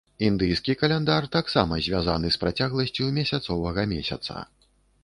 Індыйскі 0.27 0.75
каляндар 0.83 1.27
таксама 1.35 1.79
звязаны 1.89 2.27
з 2.37 2.41
працягласцю 2.45 3.13
месяцавага 3.21 3.81
месяца. 3.97 4.33